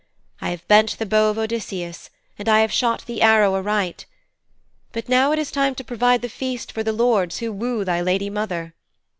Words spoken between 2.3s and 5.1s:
and I have shot the arrow aright. But